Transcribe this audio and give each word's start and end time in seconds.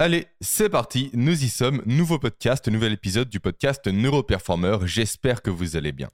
Allez, 0.00 0.28
c'est 0.40 0.68
parti, 0.68 1.10
nous 1.12 1.42
y 1.42 1.48
sommes, 1.48 1.82
nouveau 1.84 2.20
podcast, 2.20 2.68
nouvel 2.68 2.92
épisode 2.92 3.28
du 3.28 3.40
podcast 3.40 3.84
Neuroperformer, 3.88 4.78
j'espère 4.84 5.42
que 5.42 5.50
vous 5.50 5.74
allez 5.74 5.90
bien. 5.90 6.08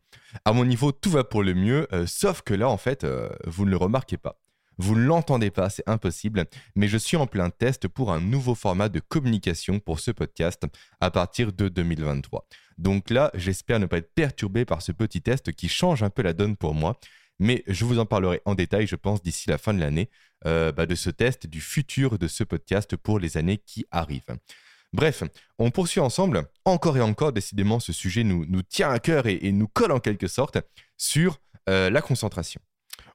À 0.46 0.54
mon 0.54 0.64
niveau, 0.64 0.90
tout 0.90 1.10
va 1.10 1.22
pour 1.22 1.42
le 1.42 1.52
mieux, 1.52 1.86
euh, 1.92 2.06
sauf 2.06 2.40
que 2.40 2.54
là, 2.54 2.70
en 2.70 2.78
fait, 2.78 3.04
euh, 3.04 3.28
vous 3.44 3.66
ne 3.66 3.70
le 3.70 3.76
remarquez 3.76 4.16
pas. 4.16 4.40
Vous 4.78 4.96
ne 4.96 5.04
l'entendez 5.04 5.50
pas, 5.50 5.68
c'est 5.68 5.86
impossible, 5.86 6.46
mais 6.74 6.88
je 6.88 6.96
suis 6.96 7.18
en 7.18 7.26
plein 7.26 7.50
test 7.50 7.86
pour 7.86 8.10
un 8.10 8.22
nouveau 8.22 8.54
format 8.54 8.88
de 8.88 9.00
communication 9.00 9.80
pour 9.80 10.00
ce 10.00 10.12
podcast 10.12 10.64
à 11.02 11.10
partir 11.10 11.52
de 11.52 11.68
2023. 11.68 12.48
Donc 12.78 13.10
là, 13.10 13.30
j'espère 13.34 13.80
ne 13.80 13.86
pas 13.86 13.98
être 13.98 14.14
perturbé 14.14 14.64
par 14.64 14.80
ce 14.80 14.92
petit 14.92 15.20
test 15.20 15.52
qui 15.52 15.68
change 15.68 16.02
un 16.02 16.08
peu 16.08 16.22
la 16.22 16.32
donne 16.32 16.56
pour 16.56 16.74
moi, 16.74 16.98
mais 17.38 17.62
je 17.66 17.84
vous 17.84 17.98
en 17.98 18.06
parlerai 18.06 18.40
en 18.44 18.54
détail, 18.54 18.86
je 18.86 18.96
pense, 18.96 19.22
d'ici 19.22 19.48
la 19.48 19.58
fin 19.58 19.74
de 19.74 19.80
l'année, 19.80 20.10
euh, 20.46 20.72
bah, 20.72 20.86
de 20.86 20.94
ce 20.94 21.10
test, 21.10 21.46
du 21.46 21.60
futur 21.60 22.18
de 22.18 22.28
ce 22.28 22.44
podcast 22.44 22.96
pour 22.96 23.18
les 23.18 23.36
années 23.36 23.58
qui 23.58 23.84
arrivent. 23.90 24.36
Bref, 24.92 25.24
on 25.58 25.70
poursuit 25.70 26.00
ensemble, 26.00 26.44
encore 26.64 26.96
et 26.96 27.00
encore, 27.00 27.32
décidément, 27.32 27.80
ce 27.80 27.92
sujet 27.92 28.22
nous, 28.22 28.46
nous 28.46 28.62
tient 28.62 28.90
à 28.90 29.00
cœur 29.00 29.26
et, 29.26 29.50
nous 29.50 29.66
colle 29.66 29.90
en 29.90 29.98
quelque 29.98 30.28
sorte 30.28 30.58
sur 30.96 31.40
euh, 31.68 31.90
la 31.90 32.00
concentration. 32.00 32.60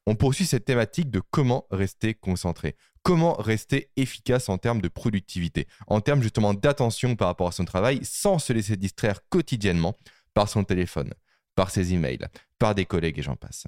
On 0.05 0.15
poursuit 0.15 0.45
cette 0.45 0.65
thématique 0.65 1.09
de 1.09 1.21
comment 1.31 1.67
rester 1.71 2.15
concentré, 2.15 2.75
comment 3.03 3.33
rester 3.33 3.91
efficace 3.95 4.49
en 4.49 4.57
termes 4.57 4.81
de 4.81 4.89
productivité, 4.89 5.67
en 5.87 6.01
termes 6.01 6.21
justement 6.21 6.53
d'attention 6.53 7.15
par 7.15 7.27
rapport 7.27 7.47
à 7.47 7.51
son 7.51 7.63
travail, 7.63 7.99
sans 8.03 8.39
se 8.39 8.51
laisser 8.51 8.75
distraire 8.75 9.21
quotidiennement 9.29 9.95
par 10.33 10.49
son 10.49 10.63
téléphone, 10.63 11.13
par 11.55 11.69
ses 11.69 11.93
emails, 11.93 12.27
par 12.57 12.75
des 12.75 12.85
collègues 12.85 13.19
et 13.19 13.23
j'en 13.23 13.35
passe. 13.35 13.65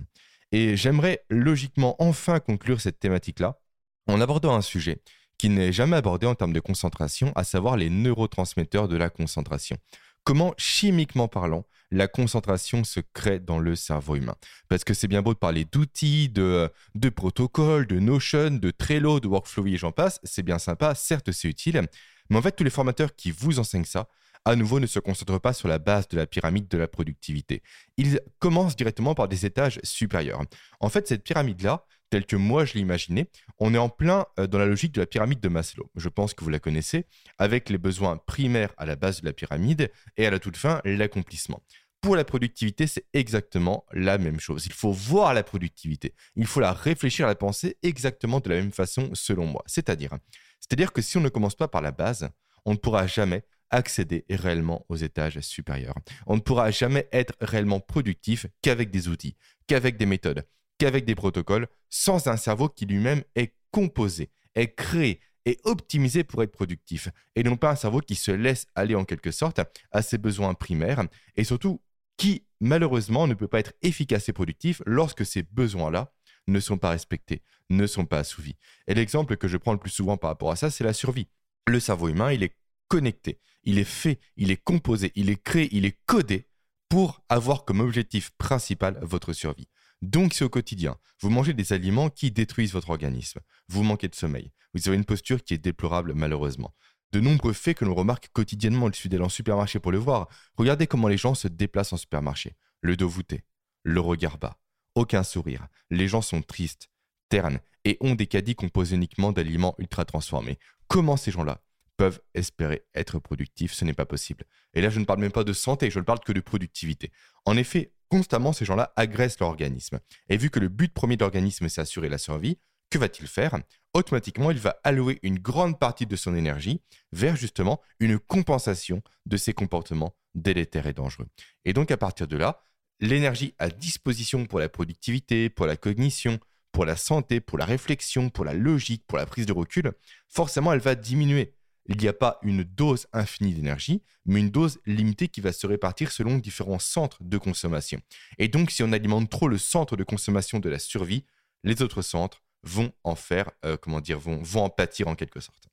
Et 0.52 0.76
j'aimerais 0.76 1.24
logiquement 1.30 1.96
enfin 2.00 2.40
conclure 2.40 2.82
cette 2.82 3.00
thématique-là 3.00 3.60
en 4.08 4.20
abordant 4.20 4.56
un 4.56 4.62
sujet 4.62 5.02
qui 5.38 5.50
n'est 5.50 5.72
jamais 5.72 5.96
abordé 5.96 6.28
en 6.28 6.36
termes 6.36 6.54
de 6.54 6.60
concentration, 6.60 7.32
à 7.36 7.44
savoir 7.44 7.76
les 7.76 7.90
neurotransmetteurs 7.90 8.88
de 8.88 8.96
la 8.96 9.10
concentration. 9.10 9.78
Comment, 10.24 10.54
chimiquement 10.58 11.28
parlant, 11.28 11.66
la 11.90 12.08
concentration 12.08 12.84
se 12.84 13.00
crée 13.00 13.40
dans 13.40 13.58
le 13.58 13.76
cerveau 13.76 14.16
humain? 14.16 14.36
Parce 14.70 14.84
que 14.84 14.94
c'est 14.94 15.08
bien 15.08 15.24
beau 15.24 15.34
de 15.34 15.40
parler 15.40 15.66
d'outils, 15.66 16.30
de, 16.30 16.70
de 16.94 17.10
protocoles, 17.10 17.88
de 17.88 18.00
Notion, 18.00 18.52
de 18.52 18.70
Trello, 18.70 19.20
de 19.20 19.28
Workflow 19.28 19.66
et 19.66 19.78
j'en 19.78 19.92
passe, 19.92 20.20
c'est 20.24 20.44
bien 20.44 20.60
sympa, 20.60 20.94
certes 20.94 21.32
c'est 21.32 21.48
utile, 21.48 21.88
mais 22.30 22.38
en 22.38 22.42
fait 22.42 22.56
tous 22.56 22.64
les 22.64 22.70
formateurs 22.70 23.16
qui 23.16 23.32
vous 23.32 23.58
enseignent 23.58 23.84
ça, 23.84 24.10
à 24.46 24.56
nouveau, 24.56 24.80
ne 24.80 24.88
se 24.88 25.00
concentre 25.00 25.40
pas 25.40 25.54
sur 25.54 25.68
la 25.68 25.80
base 25.80 26.08
de 26.08 26.18
la 26.18 26.26
pyramide 26.26 26.68
de 26.68 26.78
la 26.78 26.88
productivité. 26.88 27.62
Il 27.98 28.20
commence 28.40 28.76
directement 28.76 29.14
par 29.14 29.28
des 29.28 29.46
étages 29.46 29.80
supérieurs. 29.84 30.42
En 30.80 30.90
fait, 30.90 31.08
cette 31.08 31.24
pyramide-là, 31.24 31.86
telle 32.10 32.26
que 32.26 32.36
moi 32.36 32.66
je 32.66 32.74
l'ai 32.74 32.82
imaginée, 32.82 33.30
on 33.60 33.74
est 33.74 33.78
en 33.78 33.90
plein 33.90 34.26
euh, 34.40 34.48
dans 34.48 34.60
la 34.60 34.66
logique 34.66 34.94
de 34.94 35.00
la 35.00 35.08
pyramide 35.08 35.40
de 35.40 35.48
Maslow. 35.48 35.90
Je 35.96 36.10
pense 36.10 36.34
que 36.34 36.44
vous 36.44 36.50
la 36.50 36.60
connaissez, 36.60 37.06
avec 37.38 37.70
les 37.70 37.78
besoins 37.78 38.18
primaires 38.18 38.74
à 38.78 38.86
la 38.86 38.96
base 38.96 39.22
de 39.22 39.26
la 39.26 39.34
pyramide 39.34 39.92
et 40.18 40.26
à 40.26 40.32
la 40.32 40.40
toute 40.40 40.58
fin, 40.58 40.82
l'accomplissement. 40.84 41.62
Pour 42.02 42.16
la 42.16 42.26
productivité, 42.26 42.88
c'est 42.88 43.06
exactement 43.14 43.86
la 43.94 44.18
même 44.18 44.40
chose. 44.40 44.66
Il 44.66 44.74
faut 44.74 44.92
voir 44.92 45.36
la 45.36 45.44
productivité. 45.44 46.16
Il 46.36 46.48
faut 46.48 46.60
la 46.60 46.74
réfléchir, 46.74 47.28
la 47.28 47.36
penser 47.36 47.78
exactement 47.84 48.40
de 48.40 48.50
la 48.50 48.56
même 48.56 48.72
façon, 48.72 49.12
selon 49.14 49.46
moi. 49.46 49.64
C'est-à-dire, 49.68 50.18
c'est-à-dire 50.60 50.94
que 50.94 51.02
si 51.04 51.18
on 51.18 51.22
ne 51.22 51.30
commence 51.30 51.56
pas 51.56 51.68
par 51.68 51.84
la 51.84 51.92
base, 51.92 52.30
on 52.66 52.72
ne 52.72 52.78
pourra 52.78 53.06
jamais 53.06 53.44
accéder 53.72 54.26
réellement 54.30 54.86
aux 54.90 54.96
étages 54.96 55.40
supérieurs. 55.40 55.96
On 56.28 56.36
ne 56.36 56.42
pourra 56.42 56.72
jamais 56.72 57.08
être 57.12 57.34
réellement 57.42 57.80
productif 57.80 58.46
qu'avec 58.62 58.92
des 58.92 59.08
outils, 59.08 59.36
qu'avec 59.68 59.98
des 59.98 60.06
méthodes, 60.06 60.46
qu'avec 60.78 61.06
des 61.06 61.16
protocoles, 61.16 61.68
sans 61.90 62.28
un 62.28 62.38
cerveau 62.38 62.70
qui 62.70 62.86
lui-même 62.86 63.24
est 63.36 63.56
composé, 63.72 64.30
est 64.56 64.76
créé, 64.76 65.20
est 65.46 65.60
optimisé 65.66 66.24
pour 66.24 66.44
être 66.44 66.52
productif, 66.52 67.10
et 67.36 67.44
non 67.44 67.58
pas 67.58 67.72
un 67.72 67.76
cerveau 67.76 68.00
qui 68.00 68.16
se 68.16 68.32
laisse 68.32 68.68
aller 68.76 68.96
en 68.96 69.06
quelque 69.06 69.32
sorte 69.32 69.60
à 69.92 70.02
ses 70.02 70.18
besoins 70.18 70.54
primaires, 70.54 71.04
et 71.36 71.44
surtout 71.44 71.82
qui 72.18 72.46
malheureusement 72.60 73.26
ne 73.26 73.34
peut 73.34 73.48
pas 73.48 73.60
être 73.60 73.74
efficace 73.82 74.30
et 74.30 74.34
productif 74.34 74.82
lorsque 74.86 75.26
ces 75.26 75.44
besoins-là 75.44 76.14
ne 76.48 76.60
sont 76.60 76.78
pas 76.78 76.90
respectés, 76.90 77.42
ne 77.70 77.88
sont 77.88 78.06
pas 78.06 78.20
assouvis. 78.20 78.56
Et 78.88 78.94
l'exemple 78.94 79.38
que 79.38 79.48
je 79.48 79.58
prends 79.58 79.74
le 79.74 79.80
plus 79.80 79.90
souvent 79.90 80.18
par 80.18 80.30
rapport 80.30 80.52
à 80.52 80.56
ça, 80.56 80.70
c'est 80.70 80.84
la 80.84 80.94
survie. 80.94 81.28
Le 81.68 81.80
cerveau 81.80 82.10
humain, 82.10 82.32
il 82.32 82.44
est 82.44 82.56
connecté, 82.92 83.40
il 83.64 83.80
est 83.80 83.86
fait, 83.86 84.20
il 84.36 84.52
est 84.52 84.62
composé, 84.62 85.14
il 85.16 85.30
est 85.30 85.42
créé, 85.42 85.70
il 85.72 85.86
est 85.86 85.98
codé 86.08 86.50
pour 86.90 87.24
avoir 87.30 87.64
comme 87.64 87.80
objectif 87.80 88.32
principal 88.32 89.00
votre 89.02 89.32
survie. 89.32 89.70
Donc 90.02 90.34
si 90.34 90.44
au 90.44 90.50
quotidien, 90.50 90.98
vous 91.22 91.30
mangez 91.30 91.54
des 91.54 91.72
aliments 91.72 92.10
qui 92.10 92.32
détruisent 92.32 92.74
votre 92.74 92.90
organisme, 92.90 93.40
vous 93.70 93.84
manquez 93.84 94.10
de 94.10 94.16
sommeil, 94.16 94.52
vous 94.74 94.90
avez 94.90 94.98
une 94.98 95.06
posture 95.06 95.42
qui 95.42 95.54
est 95.54 95.58
déplorable 95.58 96.14
malheureusement. 96.14 96.76
De 97.14 97.22
nombreux 97.22 97.54
faits 97.54 97.78
que 97.78 97.86
l'on 97.86 97.96
remarque 97.96 98.28
quotidiennement, 98.34 98.90
il 98.90 98.96
suffit 98.96 99.08
d'aller 99.08 99.24
en 99.24 99.30
supermarché 99.30 99.80
pour 99.80 99.94
le 99.94 99.98
voir. 99.98 100.28
Regardez 100.58 100.86
comment 100.86 101.08
les 101.08 101.16
gens 101.16 101.34
se 101.34 101.48
déplacent 101.48 101.94
en 101.94 101.98
supermarché. 101.98 102.58
Le 102.82 102.98
dos 102.98 103.08
voûté, 103.08 103.46
le 103.84 104.02
regard 104.02 104.38
bas, 104.38 104.60
aucun 104.96 105.24
sourire. 105.24 105.66
Les 105.92 106.10
gens 106.10 106.22
sont 106.22 106.42
tristes, 106.42 106.90
ternes 107.30 107.62
et 107.86 107.96
ont 108.02 108.16
des 108.16 108.28
caddies 108.28 108.56
composés 108.56 108.98
uniquement 108.98 109.32
d'aliments 109.32 109.76
ultra 109.78 110.04
transformés. 110.04 110.60
Comment 110.90 111.16
ces 111.16 111.32
gens-là 111.32 111.62
peuvent 112.02 112.20
espérer 112.34 112.84
être 112.96 113.20
productifs. 113.20 113.74
Ce 113.74 113.86
n'est 113.86 113.94
pas 113.94 114.08
possible. 114.08 114.46
Et 114.74 114.82
là, 114.82 114.90
je 114.90 115.00
ne 115.00 115.06
parle 115.06 115.20
même 115.20 115.32
pas 115.32 115.44
de 115.44 115.54
santé, 115.54 115.92
je 115.92 116.00
ne 116.00 116.04
parle 116.04 116.20
que 116.20 116.32
de 116.32 116.40
productivité. 116.40 117.12
En 117.46 117.56
effet, 117.56 117.94
constamment, 118.10 118.54
ces 118.54 118.66
gens-là 118.66 118.92
agressent 118.96 119.40
leur 119.40 119.50
organisme. 119.50 120.00
Et 120.28 120.36
vu 120.36 120.50
que 120.50 120.60
le 120.60 120.68
but 120.68 120.92
premier 120.92 121.16
de 121.16 121.24
l'organisme, 121.24 121.70
c'est 121.70 121.80
assurer 121.80 122.10
la 122.10 122.18
survie, 122.18 122.58
que 122.90 122.98
va-t-il 122.98 123.28
faire? 123.28 123.56
Automatiquement, 123.94 124.50
il 124.50 124.58
va 124.58 124.80
allouer 124.84 125.20
une 125.22 125.38
grande 125.38 125.78
partie 125.78 126.08
de 126.08 126.16
son 126.16 126.36
énergie 126.36 126.82
vers 127.12 127.36
justement 127.36 127.80
une 128.00 128.18
compensation 128.18 129.04
de 129.28 129.38
ces 129.38 129.54
comportements 129.54 130.16
délétères 130.34 130.88
et 130.88 130.94
dangereux. 130.94 131.28
Et 131.66 131.74
donc, 131.74 131.92
à 131.92 131.98
partir 131.98 132.28
de 132.28 132.36
là, 132.36 132.64
l'énergie 133.00 133.54
à 133.60 133.70
disposition 133.70 134.48
pour 134.48 134.58
la 134.58 134.70
productivité, 134.70 135.52
pour 135.52 135.68
la 135.68 135.78
cognition, 135.78 136.40
pour 136.72 136.86
la 136.86 136.96
santé, 136.96 137.42
pour 137.42 137.60
la 137.60 137.66
réflexion, 137.66 138.32
pour 138.32 138.44
la 138.44 138.56
logique, 138.56 139.04
pour 139.06 139.20
la 139.20 139.28
prise 139.28 139.46
de 139.46 139.54
recul, 139.54 139.92
forcément, 140.30 140.74
elle 140.74 140.80
va 140.80 140.96
diminuer 140.96 141.54
il 141.88 141.98
n'y 141.98 142.08
a 142.08 142.14
pas 142.14 142.40
une 142.44 142.64
dose 142.64 143.08
infinie 143.14 143.54
d'énergie, 143.54 144.04
mais 144.26 144.40
une 144.40 144.50
dose 144.50 144.80
limitée 144.86 145.28
qui 145.28 145.42
va 145.42 145.52
se 145.52 145.66
répartir 145.66 146.12
selon 146.12 146.38
différents 146.38 146.80
centres 146.80 147.24
de 147.24 147.38
consommation. 147.38 148.00
Et 148.38 148.48
donc, 148.48 148.72
si 148.72 148.84
on 148.84 148.92
alimente 148.92 149.30
trop 149.30 149.48
le 149.48 149.58
centre 149.58 149.98
de 149.98 150.04
consommation 150.04 150.60
de 150.60 150.70
la 150.70 150.80
survie, 150.80 151.26
les 151.64 151.82
autres 151.82 152.02
centres 152.02 152.44
vont 152.64 152.92
en 153.04 153.16
faire, 153.16 153.50
euh, 153.66 153.78
comment 153.78 154.02
dire, 154.02 154.20
vont, 154.20 154.42
vont 154.42 154.64
en 154.64 154.70
pâtir 154.70 155.08
en 155.08 155.16
quelque 155.16 155.40
sorte. 155.40 155.68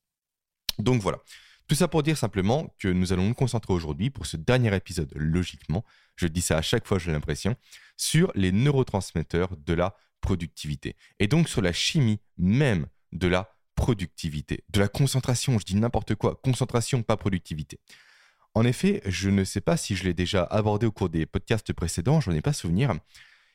Donc 0.79 1.03
voilà. 1.03 1.19
Tout 1.67 1.75
ça 1.75 1.87
pour 1.87 2.03
dire 2.03 2.17
simplement 2.17 2.75
que 2.79 2.89
nous 2.89 3.13
allons 3.13 3.29
nous 3.29 3.35
concentrer 3.35 3.75
aujourd'hui 3.75 4.09
pour 4.09 4.25
ce 4.25 4.39
dernier 4.39 4.75
épisode, 4.75 5.13
logiquement, 5.15 5.85
je 6.17 6.27
dis 6.27 6.41
ça 6.41 6.57
à 6.57 6.63
chaque 6.63 6.87
fois, 6.87 6.99
j'ai 6.99 7.13
l'impression, 7.13 7.57
sur 7.99 8.33
les 8.35 8.53
neurotransmetteurs 8.53 9.55
de 9.55 9.75
la 9.75 9.95
productivité. 10.23 10.97
Et 11.19 11.27
donc 11.27 11.49
sur 11.49 11.61
la 11.61 11.75
chimie 11.75 12.21
même 12.39 12.87
de 13.13 13.29
la 13.29 13.55
productivité, 13.79 14.65
de 14.71 14.81
la 14.81 14.89
concentration, 14.89 15.57
je 15.61 15.65
dis 15.65 15.77
n'importe 15.77 16.17
quoi, 16.17 16.35
concentration, 16.43 17.05
pas 17.05 17.17
productivité. 17.17 17.79
En 18.55 18.65
effet, 18.65 19.01
je 19.07 19.31
ne 19.31 19.45
sais 19.45 19.61
pas 19.61 19.77
si 19.77 19.95
je 19.95 20.03
l'ai 20.03 20.15
déjà 20.15 20.43
abordé 20.43 20.85
au 20.85 20.91
cours 20.91 21.09
des 21.09 21.27
podcasts 21.27 21.73
précédents, 21.73 22.21
j'en 22.21 22.33
ai 22.33 22.41
pas 22.41 22.53
souvenir. 22.53 22.93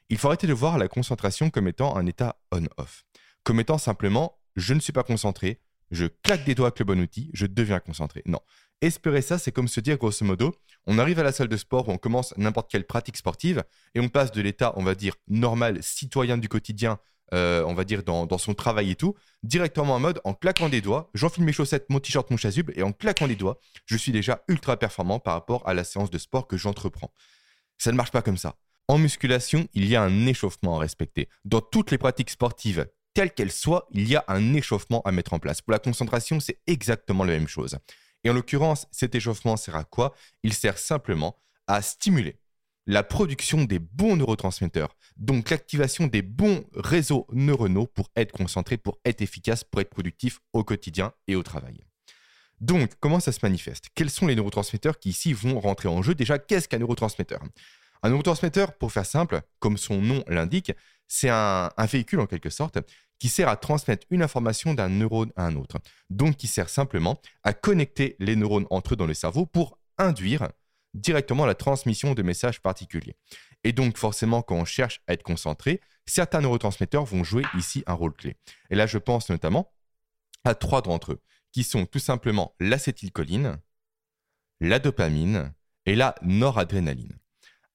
Il 0.10 0.18
faut 0.18 0.30
arrêter 0.30 0.48
de 0.48 0.54
voir 0.54 0.78
la 0.78 0.88
concentration 0.88 1.50
comme 1.50 1.68
étant 1.68 1.98
un 1.98 2.06
état 2.06 2.38
on-off, 2.54 3.04
comme 3.44 3.60
étant 3.60 3.78
simplement 3.78 4.40
je 4.56 4.74
ne 4.74 4.80
suis 4.80 4.94
pas 4.94 5.04
concentré, 5.04 5.60
je 5.92 6.06
claque 6.06 6.46
des 6.46 6.56
doigts 6.56 6.68
avec 6.68 6.80
le 6.80 6.86
bon 6.86 7.02
outil, 7.02 7.30
je 7.34 7.46
deviens 7.46 7.82
concentré. 7.82 8.22
Non. 8.26 8.40
Espérer 8.80 9.22
ça, 9.22 9.38
c'est 9.38 9.52
comme 9.52 9.68
se 9.68 9.82
dire 9.82 9.98
grosso 9.98 10.26
modo, 10.26 10.56
on 10.88 11.00
arrive 11.00 11.20
à 11.20 11.24
la 11.24 11.34
salle 11.34 11.50
de 11.50 11.58
sport 11.58 11.90
où 11.90 11.92
on 11.92 11.98
commence 11.98 12.34
n'importe 12.38 12.72
quelle 12.72 12.86
pratique 12.86 13.18
sportive 13.18 13.64
et 13.94 14.00
on 14.00 14.08
passe 14.08 14.32
de 14.32 14.42
l'état, 14.42 14.74
on 14.78 14.84
va 14.84 14.96
dire, 14.96 15.16
normal, 15.28 15.80
citoyen 15.82 16.38
du 16.38 16.48
quotidien, 16.48 16.98
euh, 17.34 17.64
on 17.66 17.74
va 17.74 17.84
dire, 17.84 18.04
dans, 18.04 18.38
son 18.38 18.54
travail 18.54 18.92
et 18.92 18.96
tout, 18.96 19.16
directement 19.42 19.96
en 19.96 20.00
mode 20.00 20.22
en 20.24 20.34
claquant 20.34 20.70
des 20.70 20.82
doigts, 20.82 21.10
j'enfile 21.14 21.44
mes 21.44 21.54
chaussettes, 21.54 21.90
mon 21.90 22.00
t-shirt, 22.00 22.30
mon 22.30 22.38
chasuble, 22.38 22.74
et 22.76 22.84
en 22.84 22.92
claquant 22.92 23.28
des 23.28 23.36
doigts, 23.36 23.60
je 23.86 23.98
suis 23.98 24.12
déjà 24.12 24.44
ultra 24.48 24.78
performant 24.78 25.20
par 25.20 25.34
rapport 25.34 25.68
à 25.68 25.74
la 25.74 25.84
séance 25.84 26.12
de 26.12 26.18
sport 26.18 26.48
que 26.48 26.58
j'entreprends. 26.58 27.12
Ça 27.78 27.92
ne 27.92 27.98
marche 27.98 28.12
pas 28.12 28.22
comme 28.22 28.38
ça. 28.38 28.56
En 28.88 28.98
musculation, 28.98 29.68
il 29.74 29.86
y 29.88 29.96
a 29.96 30.04
un 30.04 30.26
échauffement 30.26 30.78
à 30.78 30.80
respecter. 30.80 31.28
Dans 31.46 31.62
toutes 31.62 31.90
les 31.90 31.98
pratiques 31.98 32.30
sportives, 32.30 32.88
quelles 33.14 33.32
qu'elles 33.32 33.52
soient, 33.52 33.88
il 33.92 34.08
y 34.08 34.16
a 34.16 34.26
un 34.28 34.54
échauffement 34.54 35.02
à 35.04 35.12
mettre 35.12 35.34
en 35.34 35.40
place. 35.40 35.62
Pour 35.62 35.72
la 35.72 35.80
concentration, 35.80 36.40
c'est 36.40 36.60
exactement 36.68 37.24
la 37.24 37.34
même 37.34 37.48
chose. 37.48 37.78
Et 38.24 38.30
en 38.30 38.34
l'occurrence, 38.34 38.88
cet 38.92 39.16
échauffement 39.16 39.58
sert 39.58 39.76
à 39.76 39.84
quoi? 39.84 40.14
Il 40.44 40.54
sert 40.54 40.78
simplement 40.78 41.38
à 41.68 41.82
stimuler 41.82 42.38
la 42.86 43.04
production 43.04 43.64
des 43.64 43.80
bons 43.80 44.18
neurotransmetteurs, 44.18 44.96
donc 45.18 45.50
l'activation 45.50 46.08
des 46.08 46.22
bons 46.22 46.66
réseaux 46.76 47.28
neuronaux 47.32 47.88
pour 47.88 48.10
être 48.16 48.32
concentré, 48.32 48.78
pour 48.78 49.00
être 49.06 49.22
efficace, 49.22 49.64
pour 49.64 49.82
être 49.82 49.90
productif 49.90 50.40
au 50.54 50.64
quotidien 50.64 51.14
et 51.28 51.36
au 51.36 51.44
travail. 51.44 51.84
Donc, 52.60 52.92
comment 53.00 53.20
ça 53.20 53.32
se 53.32 53.40
manifeste? 53.44 53.88
Quels 53.94 54.10
sont 54.10 54.28
les 54.28 54.36
neurotransmetteurs 54.36 54.98
qui 54.98 55.10
ici 55.10 55.34
vont 55.34 55.60
rentrer 55.60 55.90
en 55.90 56.02
jeu? 56.02 56.16
Déjà, 56.16 56.40
qu'est-ce 56.40 56.68
qu'un 56.68 56.80
neurotransmetteur? 56.80 57.44
Un 58.04 58.10
neurotransmetteur, 58.10 58.74
pour 58.78 58.92
faire 58.92 59.06
simple, 59.06 59.42
comme 59.60 59.78
son 59.78 60.02
nom 60.02 60.24
l'indique, 60.28 60.72
c'est 61.08 61.30
un, 61.30 61.70
véhicule 61.90 62.20
en 62.20 62.26
quelque 62.26 62.50
sorte 62.50 62.80
qui 63.20 63.30
sert 63.30 63.48
à 63.48 63.56
transmettre 63.56 64.06
une 64.10 64.22
information 64.22 64.74
d'un 64.74 64.90
neurone 64.90 65.32
à 65.36 65.46
un 65.46 65.56
autre. 65.56 65.78
Donc 66.10 66.38
qui 66.38 66.48
sert 66.48 66.70
simplement 66.70 67.22
à 67.44 67.54
connecter 67.54 68.16
les 68.20 68.36
neurones 68.36 68.68
entre 68.70 68.94
eux 68.94 68.98
dans 68.98 69.06
le 69.06 69.14
cerveau 69.14 69.46
pour 69.46 69.78
induire 69.98 70.50
directement 70.94 71.46
la 71.46 71.56
transmission 71.56 72.14
de 72.14 72.22
messages 72.24 72.62
particuliers. 72.62 73.16
Et 73.64 73.72
donc 73.72 73.98
forcément, 73.98 74.42
quand 74.42 74.56
on 74.56 74.66
cherche 74.66 75.02
à 75.08 75.14
être 75.14 75.24
concentré, 75.24 75.82
certains 76.06 76.42
neurotransmetteurs 76.42 77.06
vont 77.06 77.24
jouer 77.24 77.44
ici 77.58 77.84
un 77.88 77.94
rôle 77.94 78.14
clé. 78.14 78.36
Et 78.70 78.76
là, 78.76 78.86
je 78.86 78.98
pense 78.98 79.30
notamment 79.30 79.72
à 80.44 80.56
trois 80.56 80.82
d'entre 80.82 81.14
eux, 81.14 81.22
qui 81.52 81.64
sont 81.64 81.86
tout 81.86 82.00
simplement 82.00 82.56
l'acétylcholine, 82.60 83.58
la 84.60 84.80
dopamine 84.80 85.54
et 85.86 85.96
la 85.96 86.16
noradrénaline. 86.22 87.18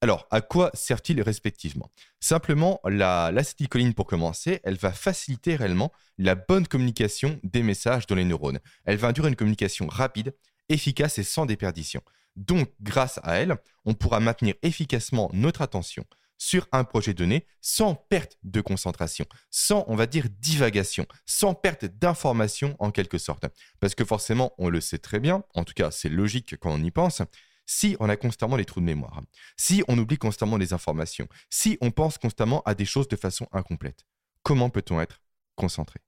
Alors, 0.01 0.29
à 0.31 0.41
quoi 0.41 0.71
sert-il 0.75 1.21
respectivement? 1.23 1.91
Simplement, 2.21 2.81
l'acétylcholine, 2.85 3.95
pour 3.95 4.07
commencer, 4.07 4.61
elle 4.63 4.77
va 4.77 4.93
faciliter 4.93 5.57
réellement 5.57 5.93
la 6.19 6.37
bonne 6.37 6.69
communication 6.69 7.41
des 7.43 7.65
messages 7.65 8.07
dans 8.07 8.15
les 8.15 8.25
neurones. 8.25 8.61
Elle 8.85 8.97
va 8.97 9.09
induire 9.09 9.27
une 9.27 9.35
communication 9.35 9.89
rapide, 9.89 10.35
efficace 10.69 11.19
et 11.19 11.25
sans 11.25 11.47
déperdition. 11.47 12.01
Donc, 12.39 12.73
grâce 12.81 13.19
à 13.25 13.35
elle, 13.35 13.57
on 13.85 13.95
pourra 13.95 14.21
maintenir 14.21 14.55
efficacement 14.63 15.29
notre 15.33 15.61
attention 15.61 16.05
sur 16.39 16.69
un 16.71 16.85
projet 16.85 17.15
donné 17.15 17.47
sans 17.61 17.97
perte 17.97 18.39
de 18.45 18.61
concentration, 18.61 19.27
sans, 19.51 19.85
on 19.89 19.97
va 19.97 20.07
dire, 20.07 20.29
divagation, 20.39 21.05
sans 21.27 21.55
perte 21.55 21.85
d'information 21.85 22.77
en 22.79 22.93
quelque 22.93 23.19
sorte. 23.19 23.47
Parce 23.81 23.97
que 23.97 24.05
forcément, 24.05 24.53
on 24.57 24.69
le 24.69 24.81
sait 24.81 24.99
très 24.99 25.19
bien, 25.19 25.43
en 25.57 25.65
tout 25.65 25.75
cas 25.75 25.91
c'est 25.91 26.09
logique 26.09 26.57
quand 26.61 26.71
on 26.71 26.83
y 26.83 26.93
pense, 26.93 27.23
si 27.67 27.97
on 27.99 28.09
a 28.09 28.17
constamment 28.17 28.57
des 28.57 28.65
trous 28.65 28.81
de 28.81 28.85
mémoire, 28.85 29.21
si 29.57 29.83
on 29.89 29.99
oublie 29.99 30.17
constamment 30.17 30.57
les 30.57 30.73
informations, 30.73 31.29
si 31.51 31.77
on 31.81 31.91
pense 31.91 32.19
constamment 32.19 32.63
à 32.63 32.77
des 32.77 32.85
choses 32.85 33.09
de 33.09 33.17
façon 33.17 33.49
incomplète, 33.51 34.07
comment 34.45 34.71
peut-on 34.71 35.01
être 35.01 35.21
concentré? 35.57 35.99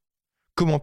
Comment 0.55 0.79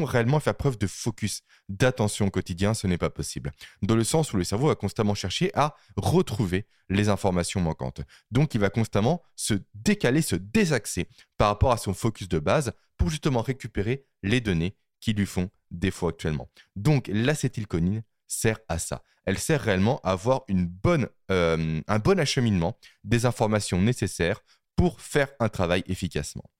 réellement 0.00 0.40
faire 0.40 0.54
preuve 0.54 0.78
de 0.78 0.86
focus, 0.86 1.42
d'attention 1.68 2.26
au 2.26 2.30
quotidien? 2.30 2.74
Ce 2.74 2.86
n'est 2.86 2.98
pas 2.98 3.10
possible. 3.10 3.52
Dans 3.82 3.94
le 3.94 4.04
sens 4.04 4.32
où 4.32 4.36
le 4.36 4.44
cerveau 4.44 4.68
va 4.68 4.74
constamment 4.74 5.14
chercher 5.14 5.50
à 5.54 5.76
retrouver 5.96 6.66
les 6.88 7.08
informations 7.08 7.60
manquantes. 7.60 8.00
Donc 8.30 8.54
il 8.54 8.60
va 8.60 8.70
constamment 8.70 9.22
se 9.36 9.54
décaler, 9.74 10.22
se 10.22 10.36
désaxer 10.36 11.08
par 11.36 11.48
rapport 11.48 11.72
à 11.72 11.76
son 11.76 11.94
focus 11.94 12.28
de 12.28 12.38
base 12.38 12.72
pour 12.96 13.10
justement 13.10 13.42
récupérer 13.42 14.04
les 14.22 14.40
données 14.40 14.76
qui 15.00 15.12
lui 15.12 15.26
font 15.26 15.50
défaut 15.70 16.08
actuellement. 16.08 16.48
Donc 16.76 17.08
l'acétylcholine 17.12 18.02
sert 18.26 18.58
à 18.68 18.78
ça. 18.78 19.02
Elle 19.24 19.38
sert 19.38 19.60
réellement 19.60 20.00
à 20.02 20.12
avoir 20.12 20.42
une 20.48 20.66
bonne, 20.66 21.08
euh, 21.30 21.80
un 21.86 21.98
bon 21.98 22.18
acheminement 22.18 22.76
des 23.04 23.26
informations 23.26 23.80
nécessaires 23.80 24.40
pour 24.76 25.00
faire 25.00 25.28
un 25.38 25.48
travail 25.48 25.84
efficacement. 25.86 26.50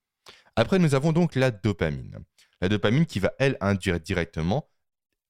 Après, 0.55 0.79
nous 0.79 0.95
avons 0.95 1.13
donc 1.13 1.35
la 1.35 1.51
dopamine. 1.51 2.19
La 2.63 2.69
dopamine 2.69 3.07
qui 3.07 3.19
va, 3.19 3.33
elle, 3.41 3.59
induire 3.61 3.99
directement 3.99 4.71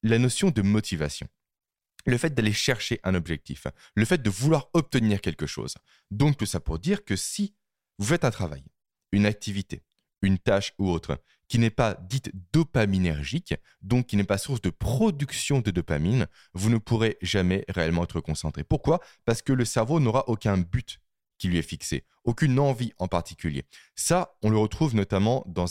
la 0.02 0.18
notion 0.18 0.50
de 0.50 0.60
motivation. 0.60 1.26
Le 2.04 2.18
fait 2.18 2.34
d'aller 2.34 2.52
chercher 2.52 3.00
un 3.04 3.14
objectif, 3.14 3.66
le 3.94 4.04
fait 4.04 4.22
de 4.22 4.28
vouloir 4.28 4.68
obtenir 4.74 5.22
quelque 5.22 5.46
chose. 5.46 5.74
Donc 6.10 6.36
tout 6.36 6.44
ça 6.44 6.60
pour 6.60 6.78
dire 6.78 7.04
que 7.04 7.16
si 7.16 7.54
vous 7.98 8.04
faites 8.04 8.26
un 8.26 8.30
travail, 8.30 8.62
une 9.12 9.24
activité, 9.24 9.82
une 10.20 10.38
tâche 10.38 10.74
ou 10.78 10.90
autre 10.90 11.22
qui 11.48 11.58
n'est 11.58 11.70
pas 11.70 11.94
dite 11.94 12.30
dopaminergique, 12.52 13.54
donc 13.80 14.08
qui 14.08 14.16
n'est 14.16 14.24
pas 14.24 14.38
source 14.38 14.60
de 14.60 14.70
production 14.70 15.60
de 15.60 15.70
dopamine, 15.70 16.26
vous 16.52 16.68
ne 16.68 16.78
pourrez 16.78 17.16
jamais 17.22 17.64
réellement 17.68 18.04
être 18.04 18.20
concentré. 18.20 18.62
Pourquoi? 18.62 19.00
Parce 19.24 19.40
que 19.40 19.54
le 19.54 19.64
cerveau 19.64 20.00
n'aura 20.00 20.28
aucun 20.28 20.58
but 20.58 21.01
lui 21.48 21.58
est 21.58 21.62
fixé, 21.62 22.04
aucune 22.24 22.58
envie 22.58 22.92
en 22.98 23.08
particulier. 23.08 23.64
Ça, 23.94 24.36
on 24.42 24.50
le 24.50 24.58
retrouve 24.58 24.94
notamment 24.94 25.44
dans, 25.46 25.66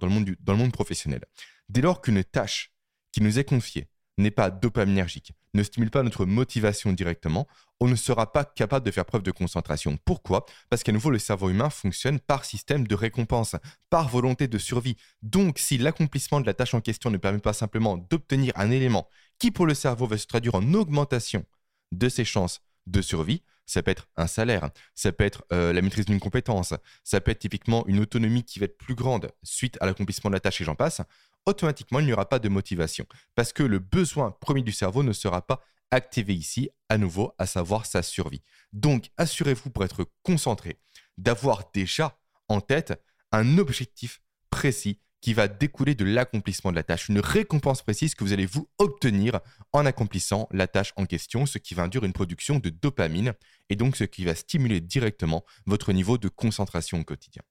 le, 0.00 0.08
monde 0.08 0.34
dans 0.40 0.52
le 0.52 0.58
monde 0.58 0.72
professionnel. 0.72 1.24
Dès 1.68 1.80
lors 1.80 2.00
qu'une 2.00 2.24
tâche 2.24 2.72
qui 3.12 3.22
nous 3.22 3.38
est 3.38 3.44
confiée 3.44 3.88
n'est 4.18 4.30
pas 4.30 4.50
dopaminergique, 4.50 5.32
ne 5.54 5.62
stimule 5.62 5.90
pas 5.90 6.02
notre 6.02 6.26
motivation 6.26 6.92
directement, 6.92 7.46
on 7.80 7.88
ne 7.88 7.96
sera 7.96 8.32
pas 8.32 8.44
capable 8.44 8.84
de 8.84 8.90
faire 8.90 9.04
preuve 9.04 9.22
de 9.22 9.30
concentration. 9.30 9.98
Pourquoi? 10.04 10.44
Parce 10.68 10.82
qu'à 10.82 10.92
nouveau, 10.92 11.10
le 11.10 11.18
cerveau 11.18 11.48
humain 11.48 11.70
fonctionne 11.70 12.20
par 12.20 12.44
système 12.44 12.86
de 12.86 12.94
récompense, 12.94 13.56
par 13.88 14.08
volonté 14.08 14.48
de 14.48 14.58
survie. 14.58 14.96
Donc, 15.22 15.58
si 15.58 15.78
l'accomplissement 15.78 16.40
de 16.40 16.46
la 16.46 16.54
tâche 16.54 16.74
en 16.74 16.80
question 16.80 17.10
ne 17.10 17.16
permet 17.16 17.38
pas 17.38 17.54
simplement 17.54 17.96
d'obtenir 17.96 18.52
un 18.56 18.70
élément 18.70 19.08
qui, 19.38 19.50
pour 19.50 19.66
le 19.66 19.74
cerveau, 19.74 20.06
va 20.06 20.18
se 20.18 20.26
traduire 20.26 20.54
en 20.54 20.74
augmentation 20.74 21.44
de 21.92 22.08
ses 22.08 22.24
chances 22.24 22.60
de 22.86 23.00
survie, 23.02 23.42
ça 23.66 23.82
peut 23.82 23.90
être 23.90 24.08
un 24.16 24.26
salaire, 24.26 24.70
ça 24.94 25.12
peut 25.12 25.24
être 25.24 25.44
euh, 25.52 25.72
la 25.72 25.82
maîtrise 25.82 26.04
d'une 26.04 26.20
compétence, 26.20 26.74
ça 27.04 27.20
peut 27.20 27.30
être 27.30 27.38
typiquement 27.38 27.86
une 27.86 28.00
autonomie 28.00 28.44
qui 28.44 28.58
va 28.58 28.64
être 28.64 28.78
plus 28.78 28.94
grande 28.94 29.30
suite 29.42 29.78
à 29.80 29.86
l'accomplissement 29.86 30.30
de 30.30 30.34
la 30.34 30.40
tâche 30.40 30.60
et 30.60 30.64
j'en 30.64 30.74
passe, 30.74 31.00
automatiquement 31.46 32.00
il 32.00 32.06
n'y 32.06 32.12
aura 32.12 32.28
pas 32.28 32.38
de 32.38 32.48
motivation 32.48 33.06
parce 33.34 33.52
que 33.52 33.62
le 33.62 33.78
besoin 33.78 34.32
premier 34.40 34.62
du 34.62 34.72
cerveau 34.72 35.02
ne 35.02 35.12
sera 35.12 35.46
pas 35.46 35.60
activé 35.90 36.34
ici 36.34 36.70
à 36.88 36.98
nouveau, 36.98 37.32
à 37.38 37.46
savoir 37.46 37.86
sa 37.86 38.02
survie. 38.02 38.42
Donc 38.72 39.10
assurez-vous 39.16 39.70
pour 39.70 39.84
être 39.84 40.06
concentré 40.22 40.78
d'avoir 41.18 41.70
déjà 41.74 42.18
en 42.48 42.60
tête 42.60 43.00
un 43.32 43.58
objectif 43.58 44.20
précis 44.50 45.00
qui 45.20 45.34
va 45.34 45.48
découler 45.48 45.94
de 45.94 46.04
l'accomplissement 46.04 46.70
de 46.70 46.76
la 46.76 46.82
tâche, 46.82 47.08
une 47.08 47.20
récompense 47.20 47.82
précise 47.82 48.14
que 48.14 48.24
vous 48.24 48.32
allez 48.32 48.46
vous 48.46 48.68
obtenir 48.78 49.40
en 49.72 49.84
accomplissant 49.84 50.48
la 50.50 50.66
tâche 50.66 50.92
en 50.96 51.06
question, 51.06 51.46
ce 51.46 51.58
qui 51.58 51.74
va 51.74 51.82
induire 51.82 52.04
une 52.04 52.12
production 52.12 52.58
de 52.58 52.70
dopamine 52.70 53.34
et 53.68 53.76
donc 53.76 53.96
ce 53.96 54.04
qui 54.04 54.24
va 54.24 54.34
stimuler 54.34 54.80
directement 54.80 55.44
votre 55.66 55.92
niveau 55.92 56.18
de 56.18 56.28
concentration 56.28 57.00
au 57.00 57.04
quotidien. 57.04 57.42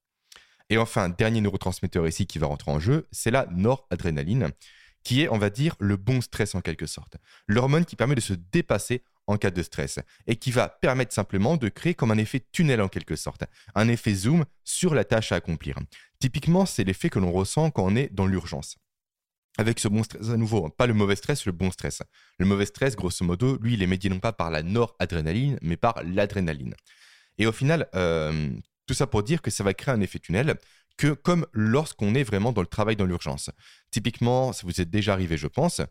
Et 0.69 0.77
enfin, 0.77 1.10
dernier 1.10 1.42
neurotransmetteur 1.42 2.07
ici 2.07 2.27
qui 2.27 2.39
va 2.39 2.48
rentrer 2.48 2.71
en 2.71 2.80
jeu, 2.80 3.07
c'est 3.12 3.31
la 3.31 3.48
noradrénaline, 3.51 4.50
qui 5.04 5.22
est, 5.22 5.30
on 5.30 5.38
va 5.38 5.50
dire, 5.50 5.75
le 5.80 5.98
bon 5.98 6.22
stress 6.22 6.56
en 6.56 6.62
quelque 6.62 6.86
sorte. 6.86 7.18
L'hormone 7.48 7.86
qui 7.86 7.95
permet 7.95 8.15
de 8.15 8.22
se 8.22 8.33
dépasser 8.33 9.04
en 9.30 9.38
cas 9.38 9.52
de 9.52 9.62
stress 9.62 10.00
et 10.28 10.36
qui 10.36 10.52
va 10.52 10.68
permettre 10.68 11.14
simplement 11.14 11.56
de 11.56 11.70
créer 11.70 11.94
comme 11.94 12.12
un 12.12 12.18
effet 12.18 12.44
tunnel 12.52 12.81
en 12.81 12.90
quelque 12.90 13.16
sorte, 13.16 13.44
un 13.76 13.88
effet 13.88 14.14
zoom 14.14 14.44
sur 14.64 14.96
la 14.96 15.06
tâche 15.06 15.31
à 15.31 15.36
accomplir. 15.36 15.78
Typiquement, 16.20 16.66
c'est 16.66 16.84
l'effet 16.84 17.10
que 17.10 17.20
l'on 17.20 17.31
ressent 17.31 17.70
quand 17.70 17.86
on 17.86 17.96
est 17.96 18.12
dans 18.12 18.26
l'urgence. 18.26 18.78
Avec 19.58 19.80
ce 19.80 19.88
bon 19.88 20.04
stress 20.04 20.30
à 20.30 20.38
nouveau, 20.38 20.70
pas 20.70 20.88
le 20.88 20.94
mauvais 20.94 21.16
stress, 21.16 21.46
le 21.46 21.52
bon 21.52 21.70
stress. 21.70 22.02
Le 22.38 22.46
mauvais 22.46 22.66
stress, 22.66 22.96
grosso 22.96 23.24
modo, 23.24 23.58
lui, 23.62 23.74
il 23.74 23.84
est 23.84 23.88
médié 23.88 24.10
non 24.10 24.20
pas 24.20 24.34
par 24.34 24.50
la 24.50 24.64
noradrénaline, 24.64 25.60
mais 25.62 25.78
par 25.78 26.02
l'adrénaline. 26.04 26.74
Et 27.38 27.46
au 27.46 27.52
final, 27.52 27.88
euh, 27.96 28.50
tout 28.88 28.94
ça 28.94 29.06
pour 29.06 29.22
dire 29.22 29.42
que 29.42 29.52
ça 29.52 29.64
va 29.64 29.74
créer 29.74 29.94
un 29.94 30.02
effet 30.02 30.20
tunnel 30.20 30.56
que 30.98 31.14
comme 31.14 31.46
lorsqu'on 31.54 32.16
est 32.16 32.24
vraiment 32.24 32.52
dans 32.52 32.62
le 32.62 32.68
travail 32.68 32.96
dans 32.96 33.06
l'urgence. 33.06 33.52
Typiquement, 33.92 34.54
ça 34.54 34.62
vous 34.66 34.82
est 34.82 34.86
déjà 34.86 35.14
arrivé, 35.14 35.38
je 35.38 35.48
pense. 35.48 35.82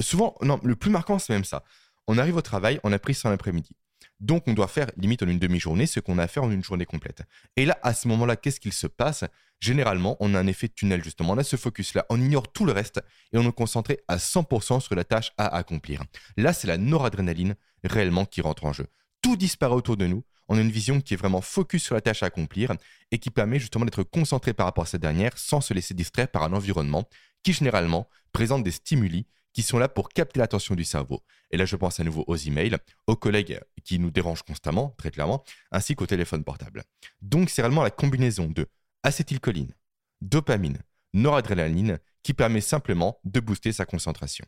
Souvent, 0.00 0.36
non, 0.42 0.58
le 0.64 0.76
plus 0.76 0.90
marquant, 0.90 1.18
c'est 1.18 1.32
même 1.32 1.44
ça. 1.44 1.62
On 2.06 2.18
arrive 2.18 2.36
au 2.36 2.42
travail, 2.42 2.80
on 2.84 2.92
a 2.92 2.98
pris 2.98 3.14
ça 3.14 3.30
l'après-midi. 3.30 3.76
Donc, 4.20 4.44
on 4.46 4.52
doit 4.52 4.68
faire 4.68 4.90
limite 4.96 5.22
en 5.22 5.28
une 5.28 5.38
demi-journée 5.38 5.86
ce 5.86 5.98
qu'on 5.98 6.18
a 6.18 6.24
à 6.24 6.28
faire 6.28 6.44
en 6.44 6.50
une 6.50 6.62
journée 6.62 6.84
complète. 6.84 7.22
Et 7.56 7.64
là, 7.64 7.78
à 7.82 7.94
ce 7.94 8.06
moment-là, 8.08 8.36
qu'est-ce 8.36 8.60
qu'il 8.60 8.72
se 8.72 8.86
passe? 8.86 9.24
Généralement, 9.60 10.16
on 10.20 10.34
a 10.34 10.38
un 10.38 10.46
effet 10.46 10.68
tunnel, 10.68 11.02
justement. 11.02 11.32
On 11.32 11.38
a 11.38 11.44
ce 11.44 11.56
focus-là, 11.56 12.06
on 12.10 12.20
ignore 12.20 12.52
tout 12.52 12.64
le 12.64 12.72
reste 12.72 13.00
et 13.32 13.38
on 13.38 13.48
est 13.48 13.52
concentré 13.52 14.00
à 14.08 14.16
100% 14.16 14.80
sur 14.80 14.94
la 14.94 15.04
tâche 15.04 15.32
à 15.38 15.54
accomplir. 15.56 16.02
Là, 16.36 16.52
c'est 16.52 16.66
la 16.66 16.76
noradrénaline 16.76 17.54
réellement 17.84 18.26
qui 18.26 18.40
rentre 18.40 18.64
en 18.64 18.72
jeu. 18.72 18.86
Tout 19.22 19.36
disparaît 19.36 19.74
autour 19.74 19.96
de 19.96 20.06
nous. 20.06 20.22
On 20.48 20.58
a 20.58 20.60
une 20.60 20.70
vision 20.70 21.00
qui 21.00 21.14
est 21.14 21.16
vraiment 21.16 21.40
focus 21.40 21.84
sur 21.84 21.94
la 21.94 22.00
tâche 22.00 22.22
à 22.22 22.26
accomplir 22.26 22.72
et 23.12 23.18
qui 23.18 23.30
permet 23.30 23.60
justement 23.60 23.84
d'être 23.84 24.02
concentré 24.02 24.52
par 24.52 24.66
rapport 24.66 24.84
à 24.84 24.86
cette 24.86 25.00
dernière 25.00 25.38
sans 25.38 25.60
se 25.60 25.72
laisser 25.72 25.94
distraire 25.94 26.28
par 26.28 26.42
un 26.42 26.52
environnement 26.52 27.08
qui 27.42 27.52
généralement 27.52 28.08
présente 28.32 28.64
des 28.64 28.72
stimuli 28.72 29.26
qui 29.52 29.62
sont 29.62 29.78
là 29.78 29.88
pour 29.88 30.08
capter 30.08 30.40
l'attention 30.40 30.74
du 30.74 30.84
cerveau. 30.84 31.22
Et 31.50 31.56
là, 31.56 31.64
je 31.64 31.76
pense 31.76 32.00
à 32.00 32.04
nouveau 32.04 32.24
aux 32.26 32.36
emails, 32.36 32.76
aux 33.06 33.16
collègues 33.16 33.60
qui 33.84 33.98
nous 33.98 34.10
dérangent 34.10 34.42
constamment, 34.42 34.94
très 34.98 35.10
clairement, 35.10 35.44
ainsi 35.72 35.94
qu'au 35.94 36.06
téléphone 36.06 36.44
portable. 36.44 36.84
Donc, 37.20 37.50
c'est 37.50 37.62
réellement 37.62 37.82
la 37.82 37.90
combinaison 37.90 38.46
de 38.46 38.66
acétylcholine, 39.02 39.74
dopamine, 40.20 40.78
noradrénaline 41.12 41.98
qui 42.22 42.34
permet 42.34 42.60
simplement 42.60 43.18
de 43.24 43.40
booster 43.40 43.72
sa 43.72 43.86
concentration. 43.86 44.44